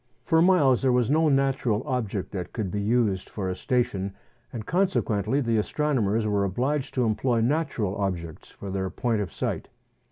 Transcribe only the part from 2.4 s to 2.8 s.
could